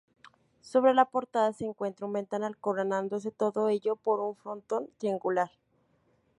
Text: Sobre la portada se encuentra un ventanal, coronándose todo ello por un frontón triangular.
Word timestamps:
Sobre 0.63 0.95
la 0.95 1.05
portada 1.05 1.53
se 1.53 1.63
encuentra 1.65 2.07
un 2.07 2.13
ventanal, 2.13 2.57
coronándose 2.57 3.29
todo 3.29 3.69
ello 3.69 3.95
por 3.97 4.19
un 4.19 4.35
frontón 4.35 4.89
triangular. 4.97 5.51